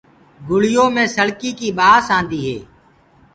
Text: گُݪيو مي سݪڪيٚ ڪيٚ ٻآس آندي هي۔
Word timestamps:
گُݪيو 0.47 0.85
مي 0.95 1.03
سݪڪيٚ 1.15 1.57
ڪيٚ 1.59 1.75
ٻآس 1.77 2.05
آندي 2.17 2.39
هي۔ 2.47 2.57